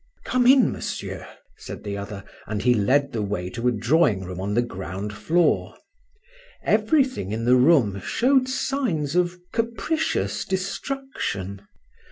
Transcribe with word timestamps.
"Come 0.23 0.47
in, 0.47 0.71
monsieur," 0.71 1.27
said 1.57 1.83
the 1.83 1.95
other, 1.95 2.23
and 2.47 2.63
he 2.63 2.73
led 2.73 3.11
the 3.11 3.21
way 3.21 3.51
to 3.51 3.67
a 3.67 3.71
drawing 3.71 4.23
room 4.23 4.41
on 4.41 4.55
the 4.55 4.63
ground 4.63 5.13
floor. 5.13 5.75
Everything 6.63 7.31
in 7.31 7.45
the 7.45 7.55
room 7.55 8.01
showed 8.03 8.49
signs 8.49 9.15
of 9.15 9.37
capricious 9.53 10.43
destruction. 10.43 11.61